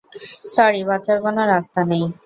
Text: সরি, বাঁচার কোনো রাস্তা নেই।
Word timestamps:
সরি, 0.53 0.81
বাঁচার 0.89 1.17
কোনো 1.25 1.41
রাস্তা 1.47 1.81
নেই। 1.89 2.03